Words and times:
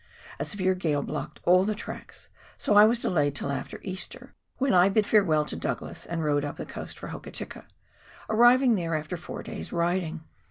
A 0.39 0.45
severe 0.45 0.73
gale 0.73 1.03
blocked 1.03 1.41
all 1.43 1.63
the 1.63 1.75
tracks, 1.75 2.29
so 2.57 2.73
I 2.73 2.85
was 2.85 3.03
delayed 3.03 3.35
till 3.35 3.51
after 3.51 3.79
Easter, 3.83 4.33
when 4.57 4.73
I 4.73 4.89
bid 4.89 5.05
farewell 5.05 5.45
to 5.45 5.55
Douglas 5.55 6.07
and 6.07 6.23
rode 6.23 6.43
up 6.43 6.55
the 6.57 6.65
coast 6.65 6.97
for 6.97 7.09
Hokitika, 7.09 7.67
arriving 8.27 8.73
there 8.73 8.95
after 8.95 9.15
four 9.15 9.43
days' 9.43 9.71
riding. 9.71 10.23